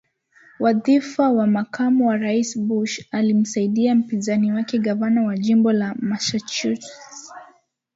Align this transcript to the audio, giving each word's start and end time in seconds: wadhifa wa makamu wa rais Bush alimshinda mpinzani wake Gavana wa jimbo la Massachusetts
wadhifa 0.59 1.29
wa 1.29 1.47
makamu 1.47 2.07
wa 2.07 2.17
rais 2.17 2.59
Bush 2.59 3.05
alimshinda 3.11 3.95
mpinzani 3.95 4.51
wake 4.51 4.79
Gavana 4.79 5.23
wa 5.23 5.37
jimbo 5.37 5.71
la 5.71 5.95
Massachusetts 5.95 7.33